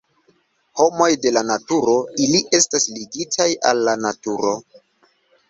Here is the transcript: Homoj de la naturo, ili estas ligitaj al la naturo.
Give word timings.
Homoj 0.79 1.09
de 1.25 1.31
la 1.37 1.43
naturo, 1.49 1.93
ili 2.25 2.41
estas 2.61 2.89
ligitaj 2.95 3.49
al 3.73 3.85
la 3.91 3.95
naturo. 4.09 4.57